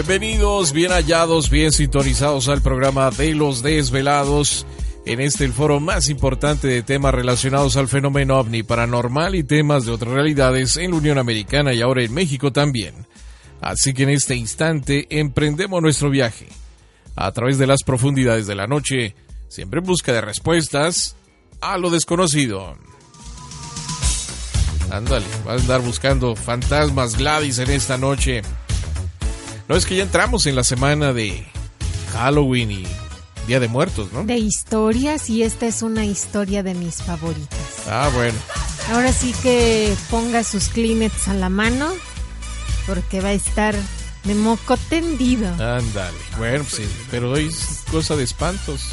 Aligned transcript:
Bienvenidos, 0.00 0.72
bien 0.72 0.92
hallados, 0.92 1.50
bien 1.50 1.72
sintonizados 1.72 2.48
al 2.48 2.62
programa 2.62 3.10
de 3.10 3.34
los 3.34 3.62
desvelados. 3.62 4.64
En 5.04 5.20
este 5.20 5.44
el 5.44 5.52
foro 5.52 5.78
más 5.78 6.08
importante 6.08 6.68
de 6.68 6.82
temas 6.82 7.12
relacionados 7.12 7.76
al 7.76 7.86
fenómeno 7.86 8.38
ovni 8.38 8.62
paranormal 8.62 9.34
y 9.34 9.44
temas 9.44 9.84
de 9.84 9.92
otras 9.92 10.14
realidades 10.14 10.78
en 10.78 10.92
la 10.92 10.96
Unión 10.96 11.18
Americana 11.18 11.74
y 11.74 11.82
ahora 11.82 12.02
en 12.02 12.14
México 12.14 12.50
también. 12.50 12.94
Así 13.60 13.92
que 13.92 14.04
en 14.04 14.08
este 14.08 14.34
instante 14.34 15.06
emprendemos 15.10 15.82
nuestro 15.82 16.08
viaje 16.08 16.48
a 17.14 17.30
través 17.32 17.58
de 17.58 17.66
las 17.66 17.82
profundidades 17.84 18.46
de 18.46 18.54
la 18.54 18.66
noche, 18.66 19.14
siempre 19.48 19.80
en 19.80 19.86
busca 19.86 20.14
de 20.14 20.22
respuestas 20.22 21.14
a 21.60 21.76
lo 21.76 21.90
desconocido. 21.90 22.74
Ándale, 24.90 25.26
va 25.46 25.52
a 25.52 25.56
andar 25.56 25.82
buscando 25.82 26.34
fantasmas 26.34 27.18
Gladys 27.18 27.58
en 27.58 27.68
esta 27.70 27.98
noche. 27.98 28.40
No 29.70 29.76
es 29.76 29.86
que 29.86 29.94
ya 29.94 30.02
entramos 30.02 30.46
en 30.46 30.56
la 30.56 30.64
semana 30.64 31.12
de 31.12 31.46
Halloween 32.12 32.72
y 32.72 32.86
Día 33.46 33.60
de 33.60 33.68
Muertos, 33.68 34.12
¿no? 34.12 34.24
De 34.24 34.36
historias 34.36 35.30
y 35.30 35.44
esta 35.44 35.68
es 35.68 35.82
una 35.82 36.04
historia 36.04 36.64
de 36.64 36.74
mis 36.74 36.96
favoritas. 36.96 37.86
Ah, 37.86 38.10
bueno. 38.12 38.36
Ahora 38.90 39.12
sí 39.12 39.32
que 39.44 39.94
ponga 40.10 40.42
sus 40.42 40.70
Kleenex 40.70 41.28
a 41.28 41.34
la 41.34 41.50
mano 41.50 41.88
porque 42.84 43.20
va 43.20 43.28
a 43.28 43.32
estar 43.32 43.76
de 44.24 44.34
moco 44.34 44.76
tendido. 44.76 45.48
Ándale. 45.50 46.18
Bueno, 46.36 46.64
sí, 46.64 46.84
pero 47.08 47.30
hoy 47.30 47.46
es 47.46 47.84
cosa 47.92 48.16
de 48.16 48.24
espantos. 48.24 48.88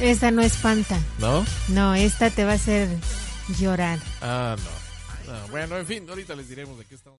Esta 0.00 0.32
no 0.32 0.42
espanta. 0.42 0.98
¿No? 1.20 1.46
No, 1.68 1.94
esta 1.94 2.30
te 2.30 2.44
va 2.44 2.50
a 2.50 2.56
hacer 2.56 2.88
llorar. 3.60 4.00
Ah, 4.20 4.56
no. 5.28 5.32
no. 5.32 5.48
Bueno, 5.52 5.78
en 5.78 5.86
fin, 5.86 6.04
ahorita 6.08 6.34
les 6.34 6.48
diremos 6.48 6.76
de 6.76 6.86
qué 6.86 6.96
estamos. 6.96 7.20